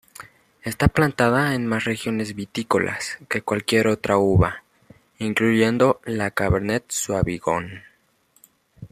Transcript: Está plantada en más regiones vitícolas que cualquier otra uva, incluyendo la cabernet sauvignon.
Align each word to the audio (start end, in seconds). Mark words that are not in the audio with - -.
Está 0.63 0.87
plantada 0.87 1.53
en 1.53 1.67
más 1.67 1.83
regiones 1.83 2.33
vitícolas 2.33 3.19
que 3.29 3.43
cualquier 3.43 3.85
otra 3.87 4.17
uva, 4.17 4.63
incluyendo 5.19 6.01
la 6.05 6.31
cabernet 6.31 6.85
sauvignon. 6.91 7.83